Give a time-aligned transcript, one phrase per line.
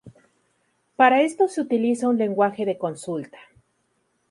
[0.95, 3.37] Para esto se utiliza un Lenguaje de consulta.